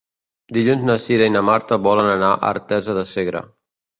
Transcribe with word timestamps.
Dilluns 0.55 0.85
na 0.89 0.95
Cira 1.03 1.27
i 1.29 1.33
na 1.33 1.43
Marta 1.51 1.79
volen 1.87 2.09
anar 2.13 2.31
a 2.37 2.51
Artesa 2.53 2.95
de 3.01 3.07
Segre. 3.13 3.45